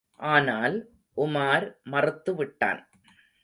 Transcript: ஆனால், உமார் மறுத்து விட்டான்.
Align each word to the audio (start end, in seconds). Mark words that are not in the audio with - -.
ஆனால், 0.29 0.77
உமார் 1.17 1.67
மறுத்து 1.83 2.33
விட்டான். 2.35 2.81